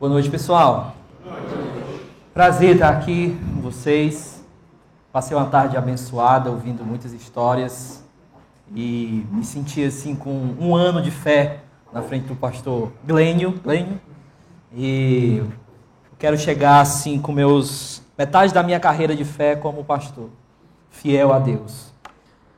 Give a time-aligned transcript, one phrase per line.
[0.00, 0.94] Boa noite, pessoal.
[2.32, 4.42] Prazer estar aqui com vocês.
[5.12, 8.02] Passei uma tarde abençoada, ouvindo muitas histórias
[8.74, 11.58] e me senti assim com um ano de fé
[11.92, 14.00] na frente do pastor Glênio, Glênio.
[14.74, 15.42] E
[16.18, 20.30] quero chegar assim com meus metade da minha carreira de fé como pastor,
[20.88, 21.92] fiel a Deus.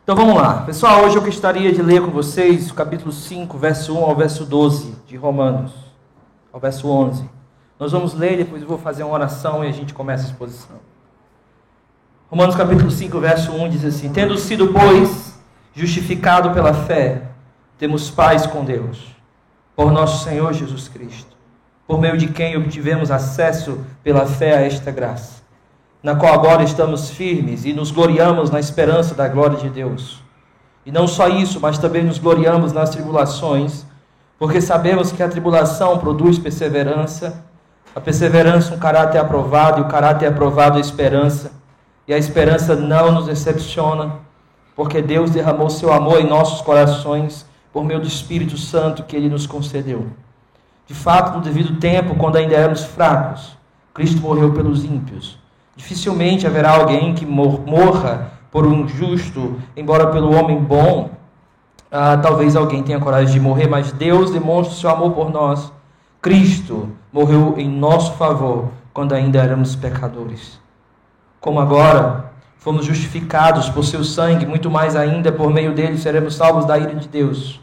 [0.04, 0.62] Então vamos lá.
[0.62, 4.44] Pessoal, hoje eu gostaria de ler com vocês o capítulo 5, verso 1 ao verso
[4.44, 5.91] 12 de Romanos,
[6.52, 7.28] ao verso 11.
[7.78, 10.76] Nós vamos ler, depois eu vou fazer uma oração e a gente começa a exposição.
[12.30, 15.38] Romanos capítulo 5, verso 1 diz assim: Tendo sido, pois,
[15.74, 17.22] justificado pela fé,
[17.78, 19.16] temos paz com Deus,
[19.74, 21.36] por nosso Senhor Jesus Cristo,
[21.86, 25.42] por meio de quem obtivemos acesso pela fé a esta graça,
[26.02, 30.22] na qual agora estamos firmes e nos gloriamos na esperança da glória de Deus.
[30.86, 33.84] E não só isso, mas também nos gloriamos nas tribulações,
[34.42, 37.44] porque sabemos que a tribulação produz perseverança
[37.94, 41.52] a perseverança, um caráter aprovado, e o caráter aprovado, a esperança.
[42.08, 44.16] E a esperança não nos decepciona,
[44.74, 49.28] porque Deus derramou seu amor em nossos corações por meio do Espírito Santo que ele
[49.28, 50.08] nos concedeu.
[50.88, 53.56] De fato, no devido tempo, quando ainda éramos fracos,
[53.94, 55.38] Cristo morreu pelos ímpios.
[55.76, 61.10] Dificilmente haverá alguém que morra por um justo, embora pelo homem bom,
[61.92, 65.70] ah, talvez alguém tenha coragem de morrer, mas Deus demonstra o seu amor por nós
[66.22, 70.60] Cristo morreu em nosso favor quando ainda éramos pecadores.
[71.40, 76.64] Como agora fomos justificados por seu sangue, muito mais ainda por meio dele seremos salvos
[76.64, 77.60] da ira de Deus.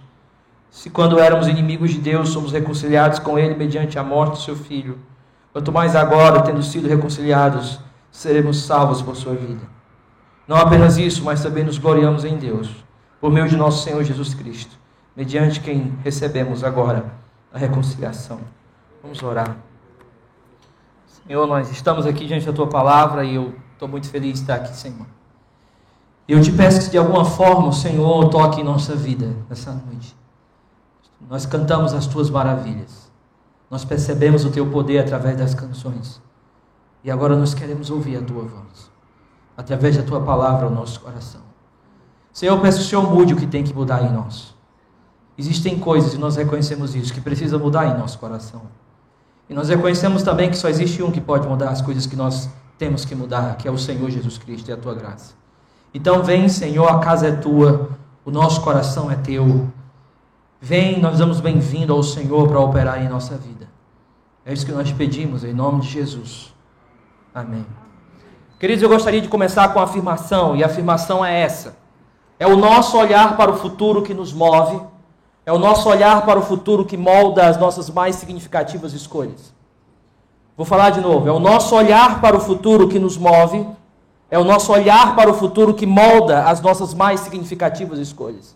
[0.69, 4.57] Se quando éramos inimigos de Deus somos reconciliados com ele mediante a morte do seu
[4.57, 4.99] filho,
[5.53, 7.79] quanto mais agora, tendo sido reconciliados,
[8.11, 9.61] seremos salvos por sua vida.
[10.45, 12.69] Não apenas isso, mas também nos gloriamos em Deus,
[13.19, 14.77] por meio de nosso Senhor Jesus Cristo,
[15.15, 17.13] mediante quem recebemos agora
[17.53, 18.39] a reconciliação.
[19.01, 19.57] Vamos orar.
[21.05, 24.55] Senhor, nós estamos aqui diante da tua palavra e eu estou muito feliz de estar
[24.55, 25.05] aqui, Senhor.
[26.27, 30.15] Eu te peço que de alguma forma o Senhor toque em nossa vida nessa noite.
[31.27, 33.11] Nós cantamos as tuas maravilhas.
[33.69, 36.21] Nós percebemos o teu poder através das canções.
[37.03, 38.91] E agora nós queremos ouvir a tua voz.
[39.57, 41.48] Através da tua palavra ao nosso coração.
[42.31, 44.55] Senhor, eu peço que o Senhor mude o que tem que mudar em nós.
[45.37, 48.63] Existem coisas, e nós reconhecemos isso, que precisa mudar em nosso coração.
[49.49, 52.49] E nós reconhecemos também que só existe um que pode mudar as coisas que nós
[52.77, 55.33] temos que mudar, que é o Senhor Jesus Cristo e a tua graça.
[55.93, 57.89] Então vem, Senhor, a casa é tua,
[58.23, 59.67] o nosso coração é teu.
[60.61, 63.67] Vem, nós damos bem-vindo ao Senhor para operar em nossa vida.
[64.45, 66.53] É isso que nós pedimos, em nome de Jesus.
[67.33, 67.65] Amém.
[68.59, 71.77] Queridos, eu gostaria de começar com a afirmação, e a afirmação é essa:
[72.39, 74.79] é o nosso olhar para o futuro que nos move
[75.49, 79.51] é o nosso olhar para o futuro que molda as nossas mais significativas escolhas.
[80.55, 81.27] Vou falar de novo.
[81.27, 83.65] É o nosso olhar para o futuro que nos move.
[84.29, 88.55] É o nosso olhar para o futuro que molda as nossas mais significativas escolhas.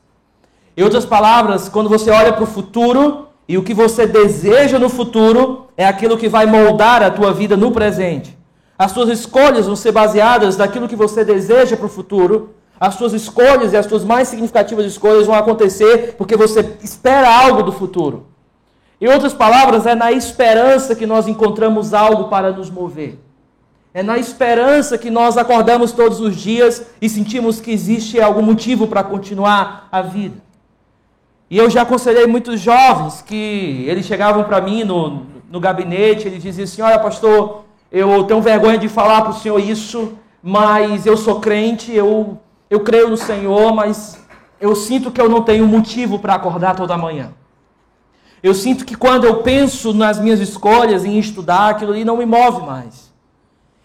[0.77, 4.87] Em outras palavras, quando você olha para o futuro e o que você deseja no
[4.87, 8.37] futuro é aquilo que vai moldar a tua vida no presente.
[8.77, 12.51] As suas escolhas vão ser baseadas naquilo que você deseja para o futuro
[12.83, 17.63] as suas escolhas e as suas mais significativas escolhas vão acontecer porque você espera algo
[17.63, 18.27] do futuro.
[18.99, 23.17] Em outras palavras, é na esperança que nós encontramos algo para nos mover.
[23.93, 28.85] É na esperança que nós acordamos todos os dias e sentimos que existe algum motivo
[28.85, 30.35] para continuar a vida.
[31.49, 36.43] E eu já aconselhei muitos jovens que eles chegavam para mim no, no gabinete, eles
[36.43, 41.15] diziam assim: Olha, pastor, eu tenho vergonha de falar para o senhor isso, mas eu
[41.15, 42.39] sou crente, eu
[42.73, 44.19] eu creio no Senhor, mas
[44.59, 47.31] eu sinto que eu não tenho motivo para acordar toda manhã.
[48.41, 52.25] Eu sinto que quando eu penso nas minhas escolhas em estudar, aquilo ali não me
[52.25, 53.13] move mais.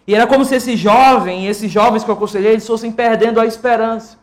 [0.07, 3.45] E era como se esse jovem, esses jovens que eu aconselhei, eles fossem perdendo a
[3.45, 4.17] esperança.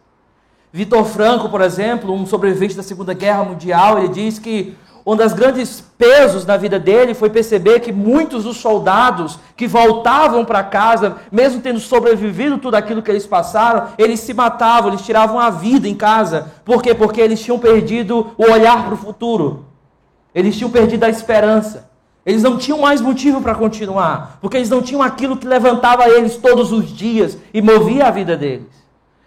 [0.72, 4.76] Vitor Franco, por exemplo, um sobrevivente da Segunda Guerra Mundial, ele diz que
[5.06, 10.44] um dos grandes pesos na vida dele foi perceber que muitos dos soldados que voltavam
[10.44, 15.38] para casa, mesmo tendo sobrevivido tudo aquilo que eles passaram, eles se matavam, eles tiravam
[15.38, 16.52] a vida em casa.
[16.64, 16.92] Por quê?
[16.92, 19.66] Porque eles tinham perdido o olhar para o futuro.
[20.34, 21.88] Eles tinham perdido a esperança.
[22.24, 26.36] Eles não tinham mais motivo para continuar, porque eles não tinham aquilo que levantava eles
[26.36, 28.66] todos os dias e movia a vida deles.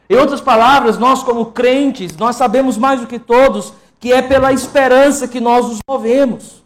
[0.09, 4.53] Em outras palavras, nós como crentes, nós sabemos mais do que todos que é pela
[4.53, 6.63] esperança que nós nos movemos.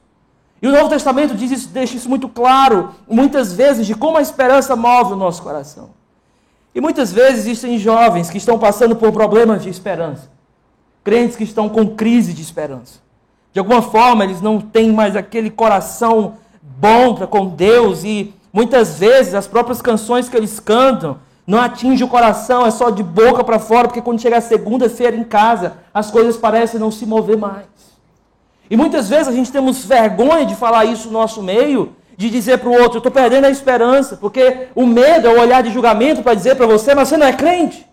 [0.62, 4.21] E o Novo Testamento diz isso, deixa isso muito claro, muitas vezes, de como a
[4.21, 5.89] esperança move o nosso coração.
[6.74, 10.31] E muitas vezes existem jovens que estão passando por problemas de esperança,
[11.03, 13.00] crentes que estão com crise de esperança.
[13.51, 18.97] De alguma forma, eles não têm mais aquele coração bom para com Deus e muitas
[18.97, 23.44] vezes as próprias canções que eles cantam não atingem o coração, é só de boca
[23.44, 27.66] para fora, porque quando chega segunda-feira em casa, as coisas parecem não se mover mais.
[28.69, 32.60] E muitas vezes a gente temos vergonha de falar isso no nosso meio, de dizer
[32.60, 35.72] para o outro, eu estou perdendo a esperança, porque o medo é o olhar de
[35.72, 37.86] julgamento para dizer para você, mas você não é crente.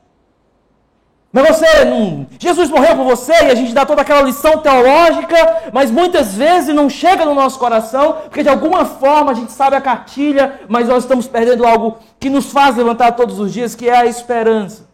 [1.32, 2.26] Mas você não.
[2.40, 6.74] Jesus morreu por você e a gente dá toda aquela lição teológica, mas muitas vezes
[6.74, 10.88] não chega no nosso coração, porque de alguma forma a gente sabe a cartilha, mas
[10.88, 14.90] nós estamos perdendo algo que nos faz levantar todos os dias, que é a esperança.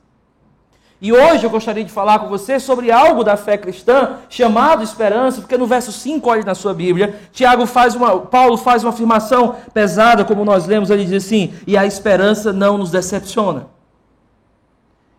[1.00, 5.40] E hoje eu gostaria de falar com você sobre algo da fé cristã chamado esperança,
[5.40, 9.56] porque no verso 5, olhe na sua Bíblia, Tiago faz uma, Paulo faz uma afirmação
[9.72, 13.75] pesada, como nós lemos, ele diz assim: "E a esperança não nos decepciona".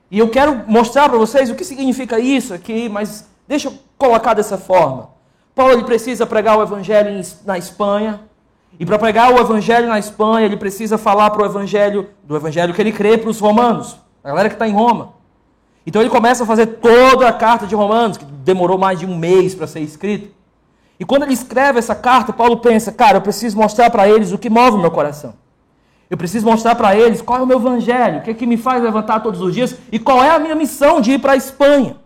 [0.09, 4.33] E eu quero mostrar para vocês o que significa isso aqui, mas deixa eu colocar
[4.33, 5.09] dessa forma.
[5.53, 8.21] Paulo ele precisa pregar o evangelho na Espanha,
[8.79, 12.73] e para pregar o evangelho na Espanha, ele precisa falar para o evangelho, do evangelho
[12.73, 15.13] que ele crê para os romanos, a galera que está em Roma.
[15.85, 19.17] Então ele começa a fazer toda a carta de Romanos, que demorou mais de um
[19.17, 20.29] mês para ser escrita.
[20.99, 24.37] E quando ele escreve essa carta, Paulo pensa, cara, eu preciso mostrar para eles o
[24.37, 25.33] que move o meu coração.
[26.09, 28.55] Eu preciso mostrar para eles qual é o meu evangelho, o que é que me
[28.55, 31.35] faz levantar todos os dias e qual é a minha missão de ir para a
[31.35, 31.97] Espanha.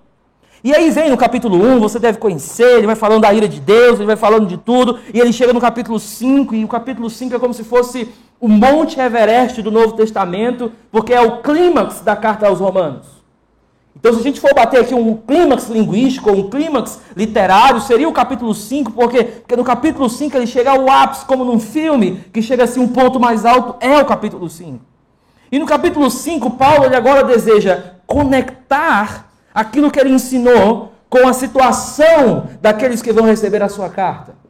[0.63, 3.59] E aí vem no capítulo 1, você deve conhecer, ele vai falando da ira de
[3.59, 7.09] Deus, ele vai falando de tudo, e ele chega no capítulo 5, e o capítulo
[7.09, 8.09] 5 é como se fosse
[8.39, 13.20] o Monte Everest do Novo Testamento, porque é o clímax da carta aos Romanos.
[13.95, 18.13] Então, se a gente for bater aqui um clímax linguístico, um clímax literário, seria o
[18.13, 22.41] capítulo 5, porque, porque no capítulo 5 ele chega ao ápice, como num filme, que
[22.41, 24.79] chega assim um ponto mais alto, é o capítulo 5.
[25.51, 31.33] E no capítulo 5, Paulo ele agora deseja conectar aquilo que ele ensinou com a
[31.33, 34.40] situação daqueles que vão receber a sua carta.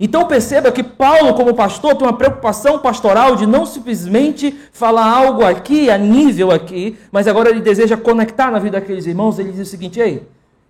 [0.00, 5.44] Então perceba que Paulo, como pastor, tem uma preocupação pastoral de não simplesmente falar algo
[5.44, 9.38] aqui, a nível aqui, mas agora ele deseja conectar na vida daqueles irmãos.
[9.38, 10.22] Ele diz o seguinte: ei,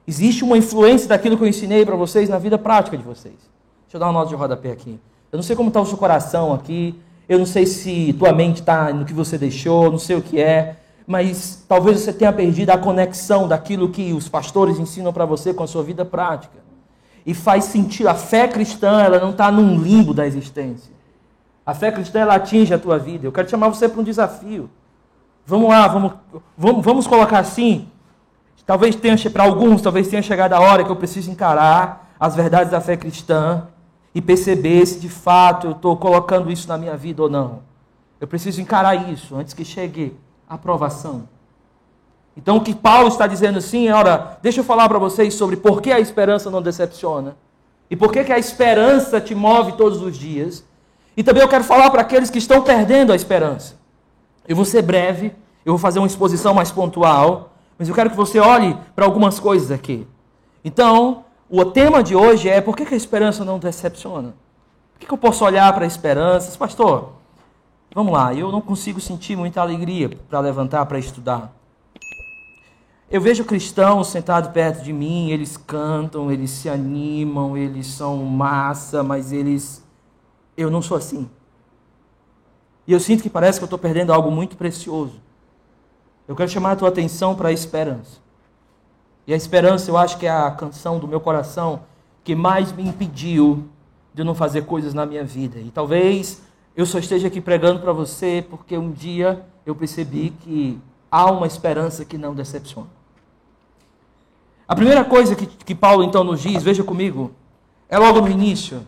[0.07, 3.35] existe uma influência daquilo que eu ensinei para vocês na vida prática de vocês.
[3.83, 4.99] Deixa eu dar uma nota de rodapé aqui.
[5.31, 6.99] Eu não sei como está o seu coração aqui,
[7.29, 10.41] eu não sei se tua mente está no que você deixou, não sei o que
[10.41, 10.77] é,
[11.07, 15.63] mas talvez você tenha perdido a conexão daquilo que os pastores ensinam para você com
[15.63, 16.68] a sua vida prática
[17.29, 18.09] e faz sentido.
[18.09, 20.91] A fé cristã, ela não está num limbo da existência.
[21.65, 23.27] A fé cristã, ela atinge a tua vida.
[23.27, 24.71] Eu quero chamar você para um desafio.
[25.45, 26.13] Vamos lá, vamos,
[26.57, 27.87] vamos, vamos colocar assim.
[28.65, 32.73] Talvez tenha, para alguns, talvez tenha chegado a hora que eu preciso encarar as verdades
[32.73, 33.69] da fé cristã
[34.15, 37.61] e perceber se de fato eu estou colocando isso na minha vida ou não.
[38.19, 40.17] Eu preciso encarar isso antes que chegue
[40.49, 41.29] a aprovação.
[42.39, 45.83] Então o que Paulo está dizendo assim, ora, deixa eu falar para vocês sobre por
[45.83, 47.37] que a esperança não decepciona.
[47.91, 50.65] E por que, que a esperança te move todos os dias.
[51.17, 53.77] E também eu quero falar para aqueles que estão perdendo a esperança.
[54.47, 55.33] Eu vou ser breve,
[55.65, 59.41] eu vou fazer uma exposição mais pontual, mas eu quero que você olhe para algumas
[59.41, 60.07] coisas aqui.
[60.65, 64.35] Então, o tema de hoje é por que, que a esperança não decepciona?
[64.93, 66.57] Por que, que eu posso olhar para a esperança?
[66.57, 67.15] Pastor,
[67.93, 71.58] vamos lá, eu não consigo sentir muita alegria para levantar para estudar.
[73.11, 79.03] Eu vejo cristãos sentados perto de mim, eles cantam, eles se animam, eles são massa,
[79.03, 79.83] mas eles.
[80.55, 81.29] Eu não sou assim.
[82.87, 85.15] E eu sinto que parece que eu estou perdendo algo muito precioso.
[86.27, 88.19] Eu quero chamar a tua atenção para a esperança.
[89.27, 91.81] E a esperança, eu acho que é a canção do meu coração
[92.23, 93.65] que mais me impediu
[94.13, 95.59] de não fazer coisas na minha vida.
[95.59, 96.43] E talvez
[96.77, 100.79] eu só esteja aqui pregando para você porque um dia eu percebi que
[101.11, 102.98] há uma esperança que não decepciona.
[104.69, 107.33] A primeira coisa que, que Paulo então nos diz, veja comigo,
[107.89, 108.87] é logo no início.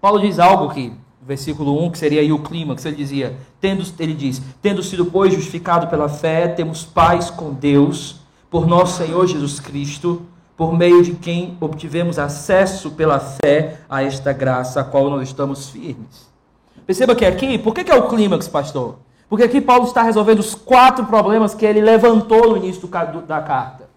[0.00, 4.14] Paulo diz algo que, versículo 1, que seria aí o clímax, ele dizia, tendo, ele
[4.14, 9.58] diz, tendo sido, pois, justificado pela fé, temos paz com Deus, por nosso Senhor Jesus
[9.58, 10.22] Cristo,
[10.56, 15.70] por meio de quem obtivemos acesso pela fé a esta graça, a qual nós estamos
[15.70, 16.28] firmes.
[16.86, 19.00] Perceba que aqui, por que, que é o clímax, pastor?
[19.28, 23.42] Porque aqui Paulo está resolvendo os quatro problemas que ele levantou no início do, da
[23.42, 23.87] carta.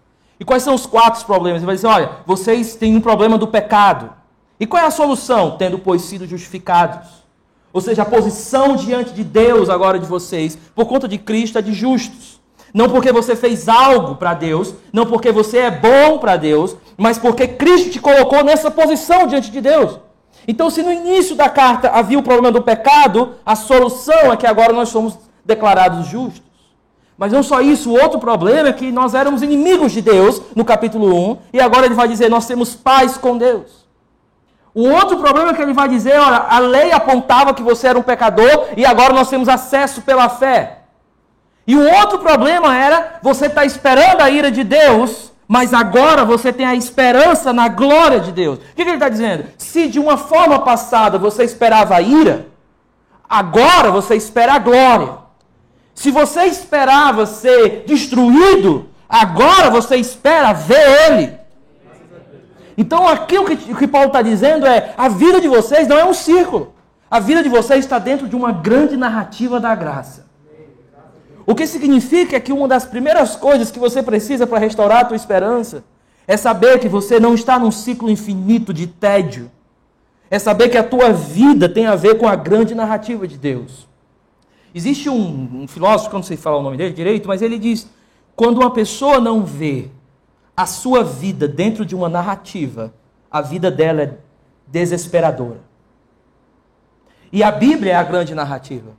[0.42, 1.60] E quais são os quatro problemas?
[1.60, 4.10] Ele vai dizer: olha, vocês têm um problema do pecado.
[4.58, 5.52] E qual é a solução?
[5.56, 7.22] Tendo, pois, sido justificados.
[7.72, 11.62] Ou seja, a posição diante de Deus agora de vocês, por conta de Cristo, é
[11.62, 12.40] de justos.
[12.74, 17.18] Não porque você fez algo para Deus, não porque você é bom para Deus, mas
[17.18, 20.00] porque Cristo te colocou nessa posição diante de Deus.
[20.48, 24.48] Então, se no início da carta havia o problema do pecado, a solução é que
[24.48, 26.42] agora nós somos declarados justos.
[27.16, 30.64] Mas não só isso, o outro problema é que nós éramos inimigos de Deus, no
[30.64, 33.82] capítulo 1, e agora ele vai dizer: nós temos paz com Deus.
[34.74, 37.98] O outro problema é que ele vai dizer: olha, a lei apontava que você era
[37.98, 40.78] um pecador e agora nós temos acesso pela fé.
[41.66, 46.24] E o outro problema era você estar tá esperando a ira de Deus, mas agora
[46.24, 48.58] você tem a esperança na glória de Deus.
[48.58, 49.46] O que, que ele está dizendo?
[49.58, 52.46] Se de uma forma passada você esperava a ira,
[53.28, 55.21] agora você espera a glória.
[56.02, 61.32] Se você esperava ser destruído, agora você espera ver ele.
[62.76, 66.04] Então aqui o que, que Paulo está dizendo é: a vida de vocês não é
[66.04, 66.74] um círculo.
[67.08, 70.26] A vida de vocês está dentro de uma grande narrativa da graça.
[71.46, 75.16] O que significa que uma das primeiras coisas que você precisa para restaurar a tua
[75.16, 75.84] esperança
[76.26, 79.48] é saber que você não está num ciclo infinito de tédio.
[80.28, 83.91] É saber que a tua vida tem a ver com a grande narrativa de Deus.
[84.74, 87.88] Existe um, um filósofo, não sei falar o nome dele direito, mas ele diz:
[88.34, 89.88] quando uma pessoa não vê
[90.56, 92.92] a sua vida dentro de uma narrativa,
[93.30, 94.18] a vida dela é
[94.66, 95.60] desesperadora.
[97.32, 98.90] E a Bíblia é a grande narrativa.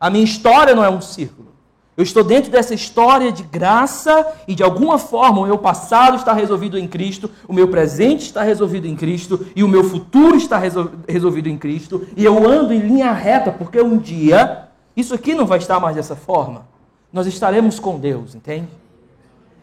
[0.00, 1.50] A minha história não é um círculo.
[1.96, 6.32] Eu estou dentro dessa história de graça e de alguma forma o meu passado está
[6.32, 10.58] resolvido em Cristo, o meu presente está resolvido em Cristo e o meu futuro está
[11.06, 15.46] resolvido em Cristo e eu ando em linha reta porque um dia isso aqui não
[15.46, 16.66] vai estar mais dessa forma.
[17.12, 18.68] Nós estaremos com Deus, entende?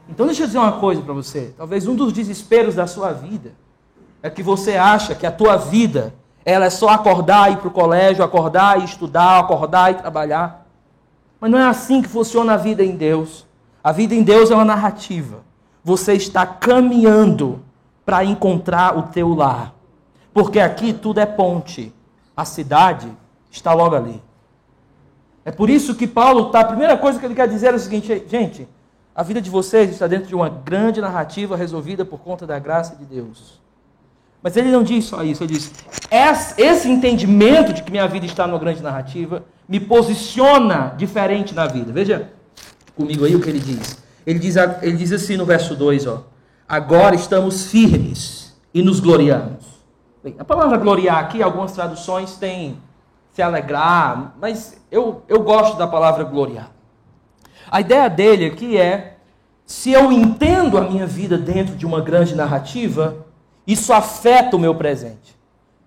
[0.09, 1.53] Então deixa eu dizer uma coisa para você.
[1.57, 3.53] Talvez um dos desesperos da sua vida
[4.21, 6.13] é que você acha que a tua vida
[6.45, 10.65] ela é só acordar e ir para o colégio, acordar e estudar, acordar e trabalhar.
[11.39, 13.45] Mas não é assim que funciona a vida em Deus.
[13.83, 15.43] A vida em Deus é uma narrativa.
[15.83, 17.61] Você está caminhando
[18.05, 19.73] para encontrar o teu lar.
[20.33, 21.93] Porque aqui tudo é ponte.
[22.35, 23.11] A cidade
[23.51, 24.21] está logo ali.
[25.47, 26.59] É por isso que Paulo está.
[26.59, 28.67] A primeira coisa que ele quer dizer é o seguinte, gente.
[29.15, 32.97] A vida de vocês está dentro de uma grande narrativa resolvida por conta da graça
[32.97, 33.57] de Deus.
[34.43, 35.71] Mas ele não diz só isso, ele diz:
[36.57, 41.93] esse entendimento de que minha vida está numa grande narrativa me posiciona diferente na vida.
[41.93, 42.29] Veja
[42.93, 44.03] comigo aí o que ele diz.
[44.25, 46.25] Ele diz, ele diz assim no verso 2, ó.
[46.67, 49.63] Agora estamos firmes e nos gloriamos.
[50.21, 52.77] Bem, a palavra gloriar aqui, algumas traduções têm
[53.37, 56.71] se alegrar, mas eu, eu gosto da palavra gloriar.
[57.69, 59.17] A ideia dele aqui é:
[59.63, 63.27] se eu entendo a minha vida dentro de uma grande narrativa,
[63.67, 65.37] isso afeta o meu presente.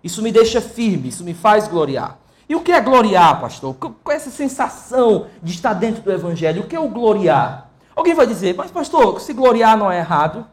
[0.01, 2.21] Isso me deixa firme, isso me faz gloriar.
[2.49, 3.75] E o que é gloriar, pastor?
[3.75, 6.63] Qual é essa sensação de estar dentro do evangelho?
[6.63, 7.69] O que é o gloriar?
[7.97, 10.47] Alguém vai dizer, mas pastor, se gloriar não é errado.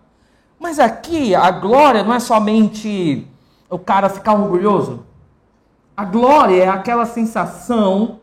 [0.59, 3.27] Mas aqui a glória não é somente
[3.69, 5.05] o cara ficar orgulhoso.
[5.97, 8.19] A glória é aquela sensação,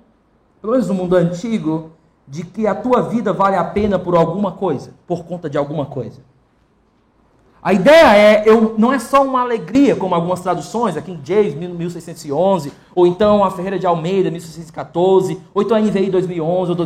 [0.60, 1.90] pelo menos no mundo antigo,
[2.26, 5.84] de que a tua vida vale a pena por alguma coisa, por conta de alguma
[5.84, 6.20] coisa.
[7.60, 11.54] A ideia é, eu, não é só uma alegria, como algumas traduções, aqui em James,
[11.56, 16.76] 1611, ou então a Ferreira de Almeida, 1614, ou então a NVI 2011 ou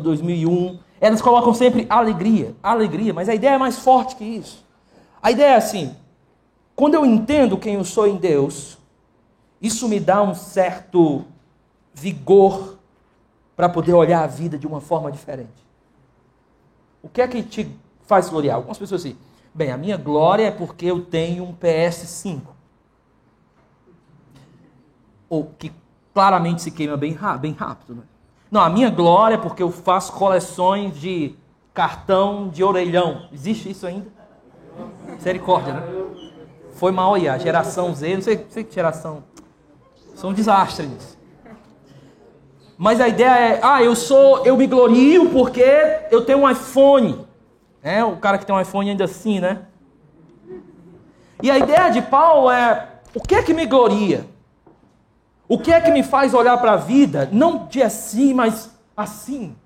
[0.00, 0.78] 2001.
[1.00, 4.64] Elas colocam sempre alegria, alegria, mas a ideia é mais forte que isso.
[5.22, 5.94] A ideia é assim:
[6.74, 8.81] quando eu entendo quem eu sou em Deus,
[9.62, 11.24] isso me dá um certo
[11.94, 12.78] vigor
[13.54, 15.50] para poder olhar a vida de uma forma diferente.
[17.00, 17.70] O que é que te
[18.06, 18.56] faz gloriar?
[18.56, 19.16] Algumas pessoas assim,
[19.54, 22.40] bem, a minha glória é porque eu tenho um PS5.
[25.28, 25.72] Ou que
[26.12, 27.94] claramente se queima bem, bem rápido.
[27.94, 28.02] Né?
[28.50, 31.34] Não, a minha glória é porque eu faço coleções de
[31.72, 33.28] cartão de orelhão.
[33.32, 34.10] Existe isso ainda?
[35.06, 35.82] Misericórdia, né?
[36.74, 39.22] Foi mal aí, a geração Z, não sei, não sei que geração.
[40.22, 40.88] São um desastre.
[42.78, 45.64] Mas a ideia é, ah, eu sou, eu me glorio porque
[46.12, 47.26] eu tenho um iPhone.
[47.82, 49.62] É, o cara que tem um iPhone ainda assim, né?
[51.42, 54.24] E a ideia de Paulo é, o que é que me gloria?
[55.48, 59.56] O que é que me faz olhar para a vida, não de assim, mas assim?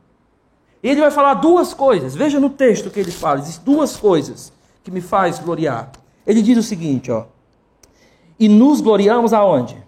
[0.83, 2.15] Ele vai falar duas coisas.
[2.15, 5.91] Veja no texto que ele fala, existem duas coisas que me faz gloriar.
[6.27, 7.27] Ele diz o seguinte, ó:
[8.41, 9.85] E nos gloriamos aonde?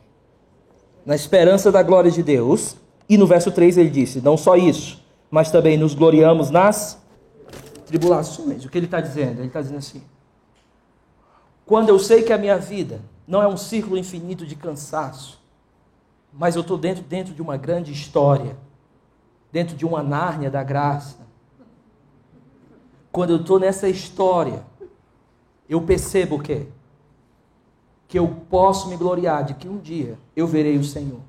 [1.08, 2.76] Na esperança da glória de Deus.
[3.08, 7.02] E no verso 3 ele disse: Não só isso, mas também nos gloriamos nas
[7.86, 8.62] tribulações.
[8.66, 9.38] O que ele está dizendo?
[9.38, 10.02] Ele está dizendo assim:
[11.64, 15.40] Quando eu sei que a minha vida não é um círculo infinito de cansaço,
[16.30, 18.54] mas eu estou dentro, dentro de uma grande história,
[19.50, 21.16] dentro de uma Nárnia da graça.
[23.10, 24.62] Quando eu estou nessa história,
[25.66, 26.66] eu percebo o quê?
[28.08, 31.20] Que eu posso me gloriar de que um dia eu verei o Senhor.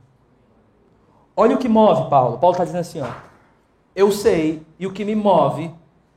[1.35, 2.39] Olha o que move Paulo.
[2.39, 3.09] Paulo está dizendo assim: ó,
[3.95, 5.71] eu sei, e o que me move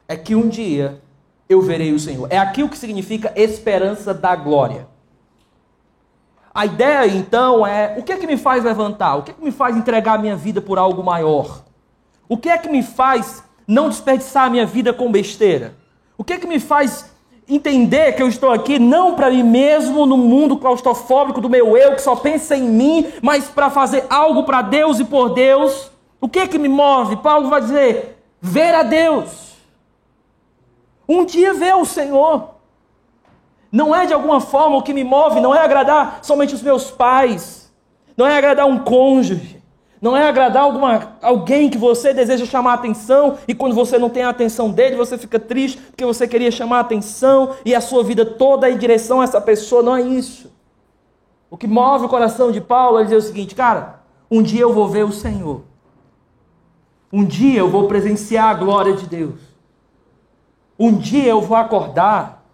[0.08, 1.02] é que um dia
[1.48, 2.26] eu verei o Senhor.
[2.30, 4.86] É aquilo que significa esperança da glória.
[6.54, 9.16] A ideia então é: o que é que me faz levantar?
[9.16, 11.62] O que é que me faz entregar a minha vida por algo maior?
[12.28, 15.74] O que é que me faz não desperdiçar a minha vida com besteira?
[16.16, 17.11] O que é que me faz
[17.48, 21.94] entender que eu estou aqui não para mim mesmo no mundo claustrofóbico do meu eu
[21.94, 25.90] que só pensa em mim, mas para fazer algo para Deus e por Deus?
[26.20, 27.16] O que é que me move?
[27.16, 29.56] Paulo vai dizer: ver a Deus.
[31.08, 32.50] Um dia ver o Senhor.
[33.70, 36.90] Não é de alguma forma o que me move, não é agradar somente os meus
[36.90, 37.72] pais,
[38.14, 39.61] não é agradar um cônjuge,
[40.02, 44.24] não é agradar alguma, alguém que você deseja chamar atenção e quando você não tem
[44.24, 48.26] a atenção dele, você fica triste porque você queria chamar atenção e a sua vida
[48.26, 49.80] toda em direção a essa pessoa.
[49.80, 50.52] Não é isso.
[51.48, 54.72] O que move o coração de Paulo é dizer o seguinte, cara, um dia eu
[54.72, 55.62] vou ver o Senhor.
[57.12, 59.38] Um dia eu vou presenciar a glória de Deus.
[60.76, 62.44] Um dia eu vou acordar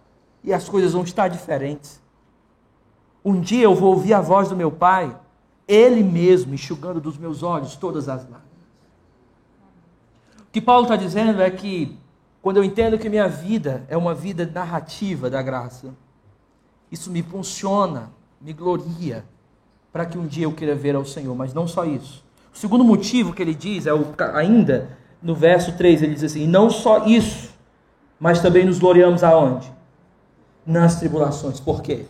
[0.45, 1.99] e as coisas vão estar diferentes.
[3.25, 5.17] Um dia eu vou ouvir a voz do meu pai,
[5.69, 8.49] ele mesmo enxugando dos meus olhos todas as lágrimas.
[10.41, 11.97] O que Paulo está dizendo é que,
[12.43, 15.95] quando eu entendo que minha vida é uma vida narrativa da graça,
[16.91, 18.11] isso me funciona,
[18.41, 19.25] me gloria,
[19.93, 22.25] para que um dia eu queira ver ao Senhor, mas não só isso.
[22.53, 26.47] O segundo motivo que ele diz é o, ainda no verso 3, ele diz assim:
[26.47, 27.51] não só isso,
[28.19, 29.79] mas também nos gloriamos aonde?
[30.69, 31.59] nas tribulações.
[31.59, 32.05] Por quê?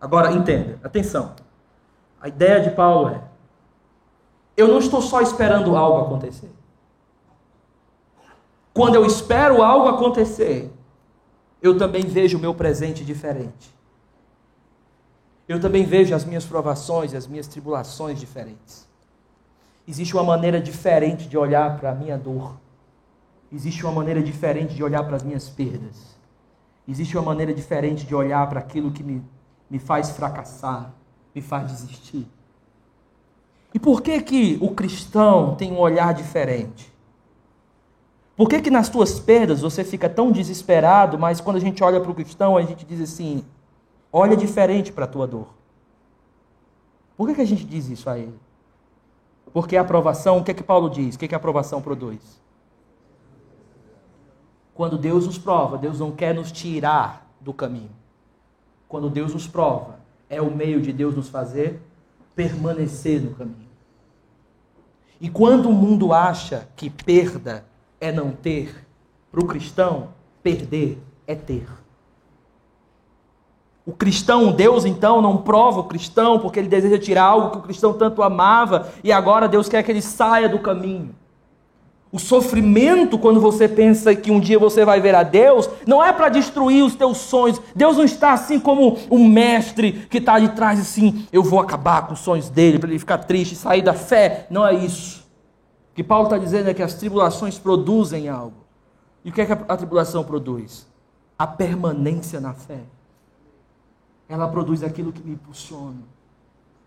[0.00, 1.32] Agora entenda, atenção.
[2.20, 3.22] A ideia de Paulo é:
[4.56, 6.50] eu não estou só esperando algo acontecer.
[8.74, 10.72] Quando eu espero algo acontecer,
[11.62, 13.74] eu também vejo o meu presente diferente.
[15.48, 18.88] Eu também vejo as minhas provações as minhas tribulações diferentes.
[19.88, 22.56] Existe uma maneira diferente de olhar para a minha dor.
[23.52, 26.16] Existe uma maneira diferente de olhar para as minhas perdas.
[26.86, 29.22] Existe uma maneira diferente de olhar para aquilo que me,
[29.68, 30.94] me faz fracassar,
[31.34, 32.26] me faz desistir.
[33.72, 36.92] E por que que o cristão tem um olhar diferente?
[38.36, 42.00] Por que que nas tuas perdas você fica tão desesperado, mas quando a gente olha
[42.00, 43.44] para o cristão, a gente diz assim,
[44.12, 45.48] olha diferente para a tua dor.
[47.16, 48.40] Por que, que a gente diz isso a ele?
[49.52, 51.14] Porque a aprovação, o que é que Paulo diz?
[51.14, 52.40] O que, é que a aprovação produz?
[54.72, 57.90] Quando Deus nos prova, Deus não quer nos tirar do caminho.
[58.88, 59.99] Quando Deus nos prova,
[60.30, 61.82] é o meio de Deus nos fazer
[62.34, 63.68] permanecer no caminho.
[65.20, 67.66] E quando o mundo acha que perda
[68.00, 68.86] é não ter,
[69.30, 70.08] para o cristão,
[70.42, 71.66] perder é ter.
[73.84, 77.62] O cristão, Deus então não prova o cristão porque ele deseja tirar algo que o
[77.62, 81.14] cristão tanto amava e agora Deus quer que ele saia do caminho.
[82.12, 86.12] O sofrimento, quando você pensa que um dia você vai ver a Deus, não é
[86.12, 87.60] para destruir os teus sonhos.
[87.74, 92.08] Deus não está assim como um mestre que está de trás assim, eu vou acabar
[92.08, 94.48] com os sonhos dele, para ele ficar triste, sair da fé.
[94.50, 95.20] Não é isso.
[95.92, 98.60] O que Paulo está dizendo é que as tribulações produzem algo.
[99.24, 100.88] E o que, é que a tribulação produz?
[101.38, 102.80] A permanência na fé.
[104.28, 106.02] Ela produz aquilo que me impulsiona.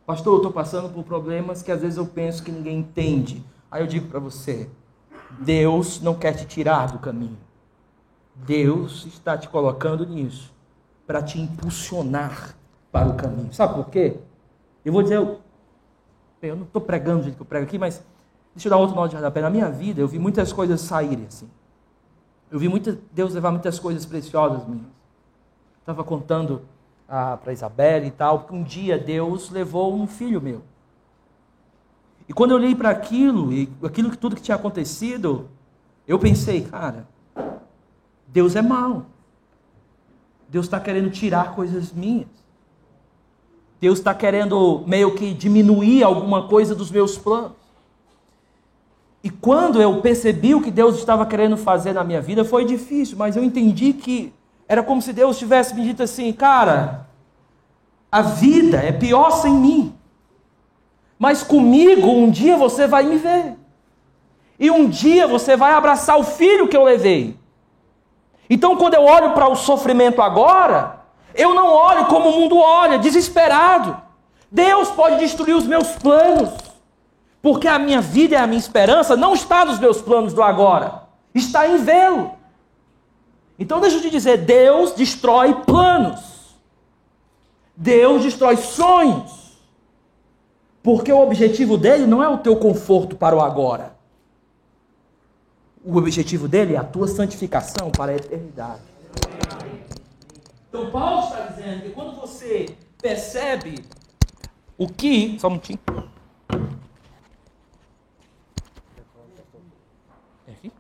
[0.06, 3.42] Pastor, eu estou passando por problemas que às vezes eu penso que ninguém entende.
[3.72, 4.70] Aí eu digo para você,
[5.40, 7.38] Deus não quer te tirar do caminho.
[8.36, 10.54] Deus está te colocando nisso
[11.06, 12.56] para te impulsionar
[12.92, 13.54] para o caminho.
[13.54, 14.18] Sabe por quê?
[14.84, 15.40] Eu vou dizer, eu,
[16.42, 18.04] eu não estou pregando do jeito que eu prego aqui, mas
[18.54, 19.42] deixa eu dar outro nó de rodapé.
[19.42, 21.50] Na minha vida, eu vi muitas coisas saírem assim.
[22.52, 24.86] Eu vi muita, Deus levar muitas coisas preciosas minhas.
[25.80, 26.62] Estava contando
[27.08, 30.62] ah, para Isabela e tal, que um dia Deus levou um filho meu.
[32.28, 35.50] E quando eu olhei para aquilo, e aquilo que tudo que tinha acontecido,
[36.08, 37.08] eu pensei, cara,
[38.28, 39.06] Deus é mau.
[40.48, 42.28] Deus está querendo tirar coisas minhas.
[43.80, 47.52] Deus está querendo meio que diminuir alguma coisa dos meus planos.
[49.24, 53.18] E quando eu percebi o que Deus estava querendo fazer na minha vida, foi difícil,
[53.18, 54.34] mas eu entendi que
[54.68, 57.08] era como se Deus tivesse me dito assim, cara,
[58.12, 59.93] a vida é pior sem mim.
[61.24, 63.56] Mas comigo um dia você vai me ver.
[64.60, 67.40] E um dia você vai abraçar o filho que eu levei.
[68.50, 71.00] Então, quando eu olho para o sofrimento agora,
[71.34, 73.96] eu não olho como o mundo olha, desesperado.
[74.52, 76.50] Deus pode destruir os meus planos,
[77.42, 81.04] porque a minha vida e a minha esperança não está nos meus planos do agora,
[81.34, 82.34] está em vê-lo.
[83.58, 86.20] Então, deixa eu te dizer: Deus destrói planos,
[87.78, 89.43] Deus destrói sonhos.
[90.84, 93.96] Porque o objetivo dele não é o teu conforto para o agora.
[95.84, 98.82] O objetivo dele é a tua santificação para a eternidade.
[100.70, 103.84] Então Paulo está dizendo que quando você percebe
[104.78, 105.40] O que.
[105.40, 105.80] Só um minutinho.
[110.48, 110.72] É aqui?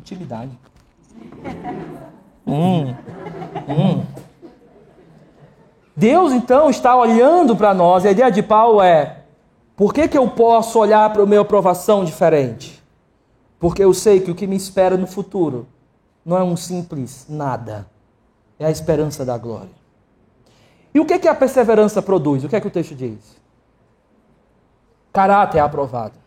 [0.00, 0.58] Intimidade.
[6.04, 9.20] Deus então está olhando para nós, e a ideia de Paulo é:
[9.74, 12.84] por que, que eu posso olhar para a minha aprovação diferente?
[13.58, 15.66] Porque eu sei que o que me espera no futuro
[16.22, 17.86] não é um simples nada,
[18.58, 19.70] é a esperança da glória.
[20.92, 22.44] E o que, que a perseverança produz?
[22.44, 23.38] O que é que o texto diz?
[25.10, 26.18] Caráter é aprovado.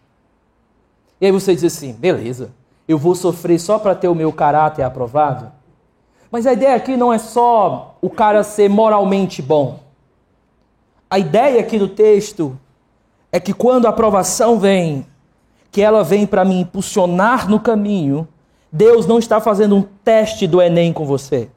[1.21, 2.49] E aí você diz assim: beleza,
[2.87, 5.51] eu vou sofrer só para ter o meu caráter aprovado?
[6.31, 9.79] Mas a ideia aqui não é só o cara ser moralmente bom.
[11.09, 12.57] A ideia aqui do texto
[13.33, 15.05] é que quando a aprovação vem,
[15.69, 18.25] que ela vem para me impulsionar no caminho,
[18.71, 21.49] Deus não está fazendo um teste do Enem com você.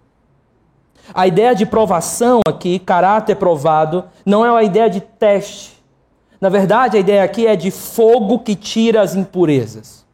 [1.14, 5.80] A ideia de provação aqui, caráter provado, não é uma ideia de teste.
[6.40, 10.04] Na verdade, a ideia aqui é de fogo que tira as impurezas.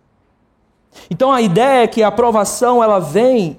[1.11, 3.57] Então a ideia é que a aprovação ela vem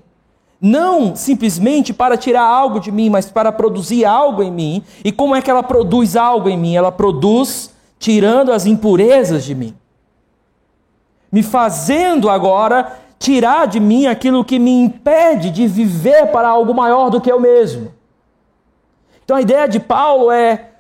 [0.60, 4.84] não simplesmente para tirar algo de mim, mas para produzir algo em mim.
[5.04, 6.76] E como é que ela produz algo em mim?
[6.76, 9.76] Ela produz tirando as impurezas de mim.
[11.32, 17.10] Me fazendo agora tirar de mim aquilo que me impede de viver para algo maior
[17.10, 17.92] do que eu mesmo.
[19.24, 20.72] Então a ideia de Paulo é: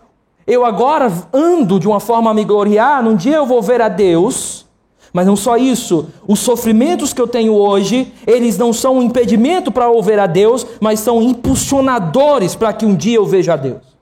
[0.46, 3.90] eu agora ando de uma forma a me gloriar, num dia eu vou ver a
[3.90, 4.66] Deus
[5.13, 9.72] mas não só isso, os sofrimentos que eu tenho hoje, eles não são um impedimento
[9.72, 13.98] para ouvir a Deus, mas são impulsionadores para que um dia eu veja a Deus.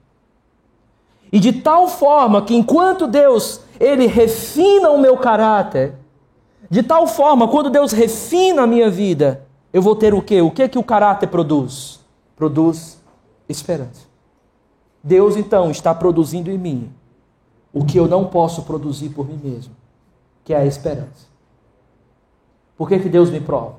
[1.32, 5.94] E de tal forma que enquanto Deus, ele refina o meu caráter,
[6.68, 10.40] de tal forma, quando Deus refina a minha vida, eu vou ter o quê?
[10.40, 12.00] O que é que o caráter produz?
[12.34, 13.00] Produz
[13.48, 14.06] esperança.
[15.02, 16.90] Deus então está produzindo em mim
[17.72, 19.72] o que eu não posso produzir por mim mesmo
[20.46, 21.26] que é a esperança.
[22.76, 23.74] Por que, que Deus me prova?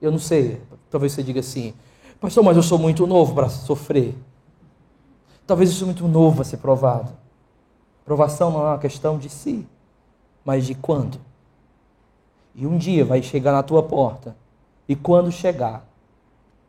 [0.00, 0.58] Eu não sei.
[0.90, 1.74] Talvez você diga assim,
[2.18, 4.16] pastor, mas eu sou muito novo para sofrer.
[5.46, 7.12] Talvez eu sou muito novo para ser provado.
[8.06, 9.68] Provação não é uma questão de si,
[10.42, 11.20] mas de quando.
[12.54, 14.34] E um dia vai chegar na tua porta.
[14.88, 15.86] E quando chegar,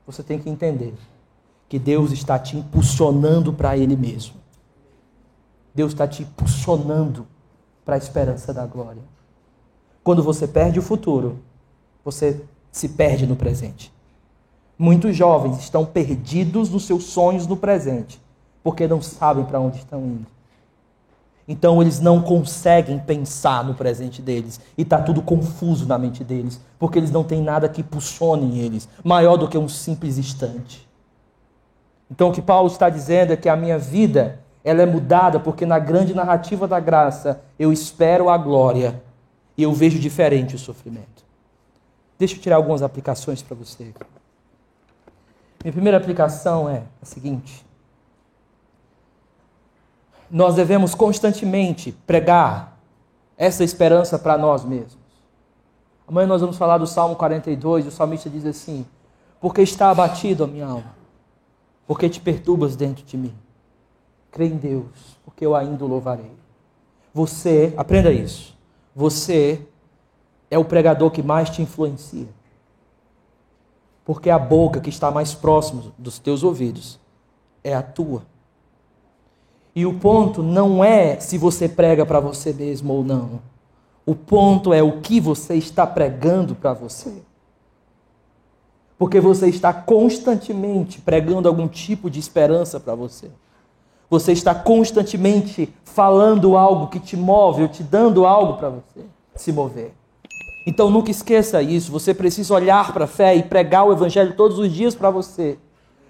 [0.06, 0.94] você tem que entender
[1.70, 4.36] que Deus está te impulsionando para Ele mesmo.
[5.74, 7.26] Deus está te impulsionando
[7.86, 9.02] para a esperança da glória.
[10.04, 11.40] Quando você perde o futuro,
[12.04, 13.92] você se perde no presente.
[14.78, 18.22] Muitos jovens estão perdidos nos seus sonhos no presente,
[18.64, 20.26] porque não sabem para onde estão indo.
[21.48, 26.62] Então eles não conseguem pensar no presente deles e está tudo confuso na mente deles,
[26.78, 30.88] porque eles não têm nada que impulsione eles, maior do que um simples instante.
[32.10, 35.66] Então o que Paulo está dizendo é que a minha vida ela é mudada porque
[35.66, 39.02] na grande narrativa da graça eu espero a glória
[39.60, 41.26] e eu vejo diferente o sofrimento.
[42.18, 43.94] Deixa eu tirar algumas aplicações para você.
[45.62, 47.66] Minha primeira aplicação é a seguinte:
[50.32, 52.80] nós devemos constantemente pregar
[53.36, 54.98] essa esperança para nós mesmos.
[56.08, 58.86] Amanhã nós vamos falar do Salmo 42, e o salmista diz assim:
[59.42, 60.96] Porque está abatido a minha alma,
[61.86, 63.36] porque te perturbas dentro de mim.
[64.32, 66.32] Crê em Deus, porque eu ainda o louvarei.
[67.14, 68.58] Você, aprenda isso.
[69.00, 69.66] Você
[70.52, 72.28] é o pregador que mais te influencia.
[74.04, 77.00] Porque a boca que está mais próxima dos teus ouvidos
[77.64, 78.24] é a tua.
[79.74, 83.40] E o ponto não é se você prega para você mesmo ou não.
[84.06, 87.24] O ponto é o que você está pregando para você.
[88.98, 93.32] Porque você está constantemente pregando algum tipo de esperança para você.
[94.10, 99.02] Você está constantemente falando algo que te move, ou te dando algo para você
[99.36, 99.94] se mover.
[100.66, 101.92] Então nunca esqueça isso.
[101.92, 105.58] Você precisa olhar para a fé e pregar o evangelho todos os dias para você.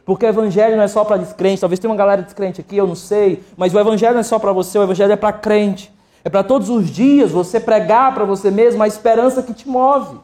[0.05, 1.61] Porque o evangelho não é só para descrente.
[1.61, 3.43] Talvez tenha uma galera descrente aqui, eu não sei.
[3.55, 5.91] Mas o evangelho não é só para você, o evangelho é para crente.
[6.23, 10.17] É para todos os dias você pregar para você mesmo a esperança que te move.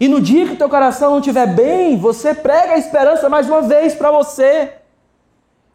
[0.00, 3.62] E no dia que teu coração não estiver bem, você prega a esperança mais uma
[3.62, 4.72] vez para você.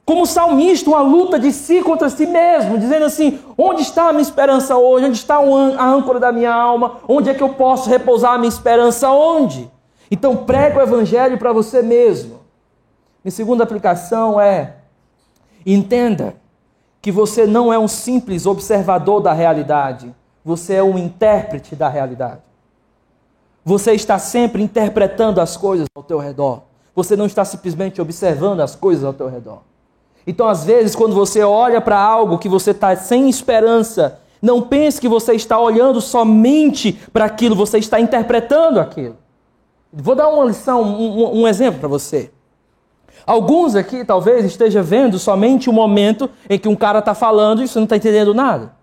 [0.06, 4.22] Como salmista, uma luta de si contra si mesmo, dizendo assim: onde está a minha
[4.22, 5.06] esperança hoje?
[5.06, 6.98] Onde está a âncora da minha alma?
[7.08, 9.10] Onde é que eu posso repousar a minha esperança?
[9.10, 9.72] Onde?
[10.12, 12.42] Então prega o evangelho para você mesmo.
[13.24, 14.76] Minha segunda aplicação é:
[15.66, 16.36] entenda
[17.02, 20.13] que você não é um simples observador da realidade,
[20.44, 22.42] você é um intérprete da realidade.
[23.63, 26.63] Você está sempre interpretando as coisas ao teu redor.
[26.94, 29.62] Você não está simplesmente observando as coisas ao teu redor.
[30.25, 34.99] Então, às vezes, quando você olha para algo que você está sem esperança, não pense
[34.99, 39.17] que você está olhando somente para aquilo, você está interpretando aquilo.
[39.91, 42.31] Vou dar uma lição, um, um exemplo para você.
[43.25, 47.67] Alguns aqui talvez estejam vendo somente o momento em que um cara está falando e
[47.67, 48.73] você não está entendendo nada.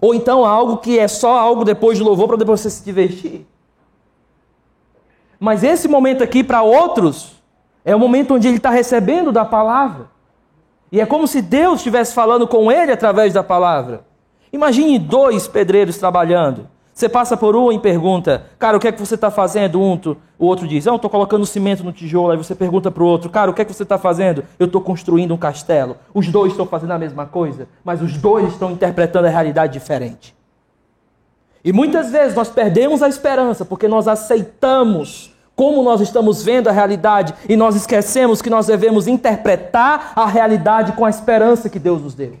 [0.00, 3.46] Ou então algo que é só algo depois de louvor para depois você se divertir.
[5.38, 7.32] Mas esse momento aqui, para outros,
[7.84, 10.08] é o momento onde ele está recebendo da palavra.
[10.92, 14.04] E é como se Deus estivesse falando com ele através da palavra.
[14.52, 16.68] Imagine dois pedreiros trabalhando.
[16.92, 19.80] Você passa por um e pergunta, cara, o que é que você está fazendo?
[19.80, 19.98] Um,
[20.38, 22.32] o outro diz, ah, eu estou colocando cimento no tijolo.
[22.32, 24.44] Aí você pergunta para o outro, cara, o que é que você está fazendo?
[24.58, 25.96] Eu estou construindo um castelo.
[26.12, 30.36] Os dois estão fazendo a mesma coisa, mas os dois estão interpretando a realidade diferente.
[31.64, 35.29] E muitas vezes nós perdemos a esperança porque nós aceitamos
[35.60, 40.92] como nós estamos vendo a realidade e nós esquecemos que nós devemos interpretar a realidade
[40.92, 42.38] com a esperança que Deus nos deu.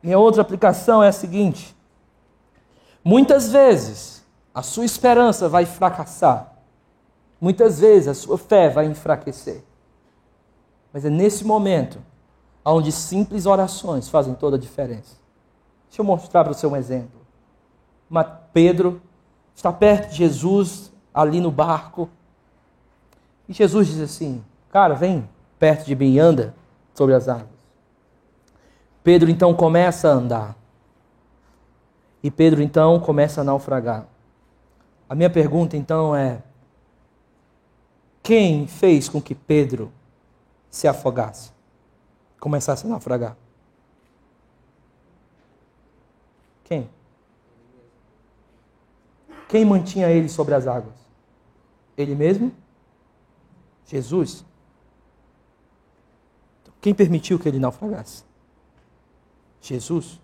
[0.00, 1.76] Minha outra aplicação é a seguinte:
[3.02, 4.24] muitas vezes
[4.54, 6.52] a sua esperança vai fracassar,
[7.40, 9.64] muitas vezes a sua fé vai enfraquecer,
[10.92, 11.98] mas é nesse momento
[12.64, 15.16] onde simples orações fazem toda a diferença.
[15.88, 17.20] Deixa eu mostrar para você um exemplo.
[18.52, 19.02] Pedro
[19.52, 22.10] está perto de Jesus, ali no barco.
[23.48, 26.54] E Jesus diz assim: Cara, vem perto de mim e anda
[26.92, 27.48] sobre as águas.
[29.04, 30.56] Pedro então começa a andar.
[32.22, 34.06] E Pedro então começa a naufragar.
[35.08, 36.42] A minha pergunta então é:
[38.22, 39.92] quem fez com que Pedro
[40.70, 41.52] se afogasse?
[42.40, 43.36] Começasse a naufragar?
[46.64, 46.88] Quem?
[49.46, 51.03] Quem mantinha ele sobre as águas?
[51.96, 52.52] Ele mesmo?
[53.86, 54.44] Jesus.
[56.62, 58.24] Então, quem permitiu que ele naufragasse?
[59.60, 60.20] Jesus.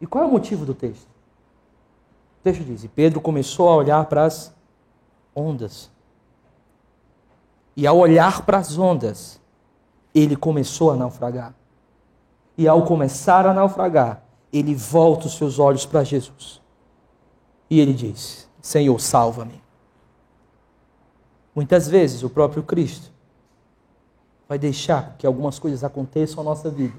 [0.00, 1.08] E qual é o motivo do texto?
[2.40, 4.54] O texto diz: E Pedro começou a olhar para as
[5.34, 5.90] ondas.
[7.76, 9.40] E ao olhar para as ondas,
[10.14, 11.54] ele começou a naufragar.
[12.56, 14.22] E ao começar a naufragar,
[14.52, 16.60] ele volta os seus olhos para Jesus.
[17.68, 19.63] E ele diz: Senhor, salva-me.
[21.54, 23.12] Muitas vezes o próprio Cristo
[24.48, 26.94] vai deixar que algumas coisas aconteçam na nossa vida,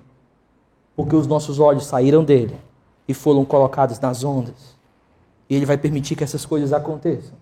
[0.96, 2.58] porque os nossos olhos saíram dele
[3.08, 4.76] e foram colocados nas ondas.
[5.50, 7.36] E ele vai permitir que essas coisas aconteçam,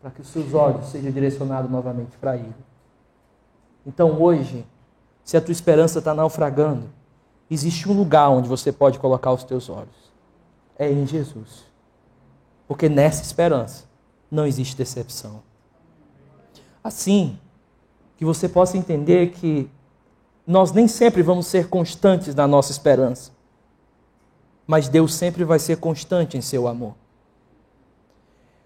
[0.00, 2.54] para que os seus olhos sejam direcionados novamente para ele.
[3.86, 4.66] Então hoje,
[5.24, 6.88] se a tua esperança está naufragando,
[7.50, 10.12] existe um lugar onde você pode colocar os teus olhos.
[10.78, 11.64] É em Jesus.
[12.68, 13.84] Porque nessa esperança
[14.30, 15.42] não existe decepção.
[16.82, 17.38] Assim,
[18.16, 19.70] que você possa entender que
[20.46, 23.32] nós nem sempre vamos ser constantes na nossa esperança,
[24.66, 26.94] mas Deus sempre vai ser constante em seu amor.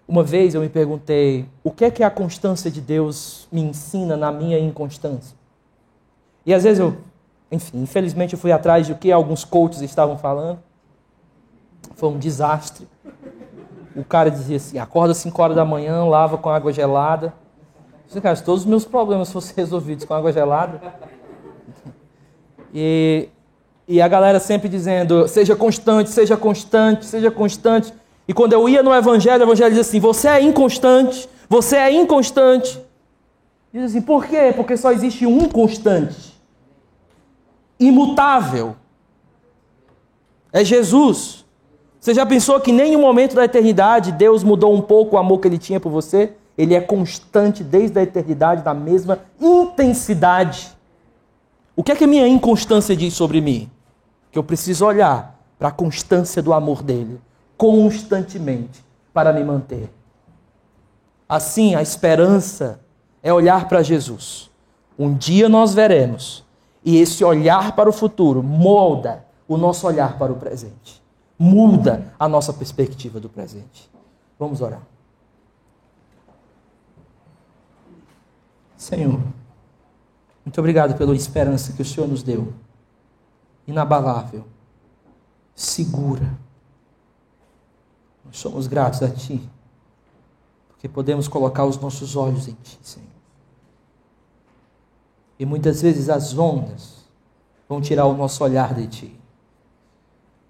[0.07, 4.17] Uma vez eu me perguntei, o que é que a constância de Deus me ensina
[4.17, 5.35] na minha inconstância?
[6.45, 6.97] E às vezes eu,
[7.51, 10.59] enfim, infelizmente eu fui atrás de o que alguns coaches estavam falando.
[11.95, 12.87] Foi um desastre.
[13.95, 17.33] O cara dizia assim: acorda às 5 horas da manhã, lava com água gelada,
[18.21, 20.81] cara, se todos os meus problemas fossem resolvidos com água gelada.
[22.73, 23.29] E,
[23.87, 27.93] e a galera sempre dizendo: seja constante, seja constante, seja constante.
[28.27, 31.91] E quando eu ia no Evangelho, o Evangelho diz assim: você é inconstante, você é
[31.91, 32.81] inconstante.
[33.71, 34.53] Diz assim: por quê?
[34.55, 36.33] Porque só existe um constante,
[37.79, 38.75] imutável.
[40.51, 41.43] É Jesus.
[41.99, 45.39] Você já pensou que em nenhum momento da eternidade Deus mudou um pouco o amor
[45.39, 46.33] que ele tinha por você?
[46.57, 50.71] Ele é constante desde a eternidade, da mesma intensidade.
[51.75, 53.69] O que é que a minha inconstância diz sobre mim?
[54.31, 57.19] Que eu preciso olhar para a constância do amor dele,
[57.57, 59.89] constantemente, para me manter.
[61.27, 62.79] Assim, a esperança
[63.23, 64.51] é olhar para Jesus.
[64.99, 66.43] Um dia nós veremos,
[66.85, 71.01] e esse olhar para o futuro molda o nosso olhar para o presente,
[71.39, 73.89] muda a nossa perspectiva do presente.
[74.37, 74.92] Vamos orar.
[78.83, 79.17] Senhor,
[80.43, 82.53] muito obrigado pela esperança que o Senhor nos deu.
[83.65, 84.45] Inabalável,
[85.55, 86.37] segura.
[88.25, 89.49] Nós somos gratos a Ti,
[90.67, 93.07] porque podemos colocar os nossos olhos em Ti, Senhor.
[95.39, 97.05] E muitas vezes as ondas
[97.69, 99.19] vão tirar o nosso olhar de Ti.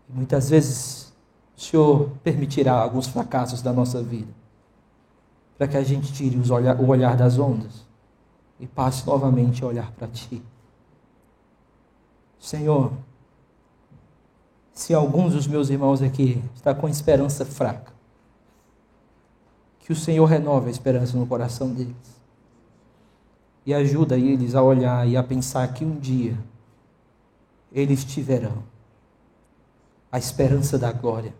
[0.10, 1.14] E muitas vezes
[1.56, 4.34] o Senhor permitirá alguns fracassos da nossa vida,
[5.56, 7.93] para que a gente tire o olhar das ondas
[8.64, 10.42] e passe novamente a olhar para Ti.
[12.40, 12.94] Senhor,
[14.74, 17.92] se alguns dos meus irmãos aqui está com esperança fraca,
[19.80, 22.24] que o Senhor renove a esperança no coração deles
[23.66, 26.38] e ajuda eles a olhar e a pensar que um dia
[27.70, 28.64] eles tiverão
[30.10, 31.34] a esperança da glória.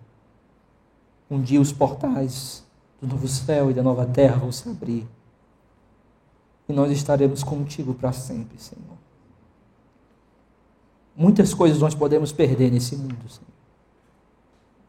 [1.32, 2.66] Um dia os portais
[3.00, 5.08] do novo céu e da nova terra vão se abrir.
[6.68, 8.98] E nós estaremos contigo para sempre, Senhor.
[11.16, 13.54] Muitas coisas nós podemos perder nesse mundo, Senhor.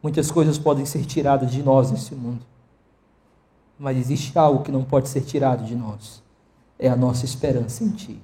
[0.01, 2.45] Muitas coisas podem ser tiradas de nós nesse mundo.
[3.77, 6.23] Mas existe algo que não pode ser tirado de nós.
[6.79, 8.21] É a nossa esperança em Ti.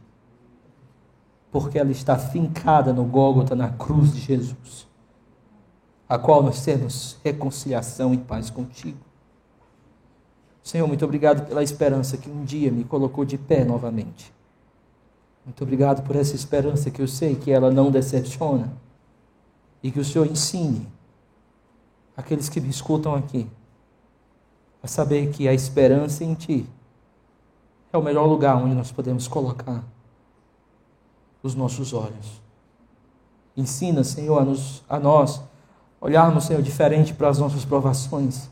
[1.51, 4.91] Porque ela está fincada no Gólgota, na cruz de Jesus
[6.11, 8.97] a qual nós temos reconciliação e paz contigo.
[10.63, 14.33] Senhor, muito obrigado pela esperança que um dia me colocou de pé novamente.
[15.45, 18.71] Muito obrigado por essa esperança que eu sei que ela não decepciona
[19.81, 20.87] e que o Senhor ensine
[22.15, 23.47] aqueles que me escutam aqui
[24.83, 26.65] a saber que a esperança em Ti
[27.91, 29.83] é o melhor lugar onde nós podemos colocar
[31.43, 32.41] os nossos olhos.
[33.55, 35.41] Ensina, Senhor, a, nos, a nós
[35.99, 38.49] olharmos, Senhor, diferente para as nossas provações.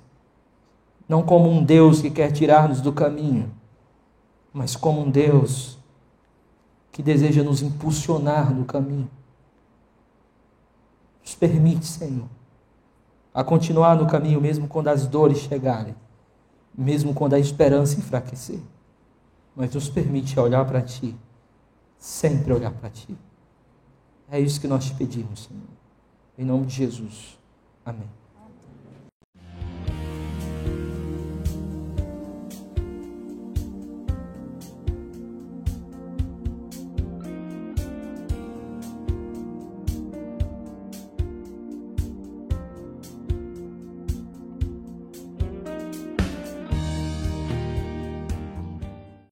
[1.10, 3.52] Não como um Deus que quer tirar-nos do caminho,
[4.54, 5.80] mas como um Deus
[6.91, 9.10] que deseja nos impulsionar no caminho.
[11.24, 12.28] Nos permite, Senhor,
[13.34, 15.95] a continuar no caminho mesmo quando as dores chegarem,
[16.78, 18.60] mesmo quando a esperança enfraquecer.
[19.56, 21.17] Mas nos permite olhar para Ti,
[21.98, 23.17] sempre olhar para Ti.
[24.30, 25.63] É isso que nós te pedimos, Senhor.
[26.38, 27.39] Em nome de Jesus.
[27.84, 28.18] Amém.